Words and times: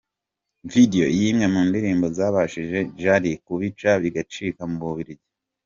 Video 0.73 1.05
y’imwe 1.17 1.45
mu 1.53 1.61
ndirimbo 1.69 2.05
zabashishije 2.17 2.79
Jali 3.01 3.31
kubica 3.45 3.89
bigacika 4.01 4.61
mu 4.69 4.77
Bubiligi. 4.83 5.27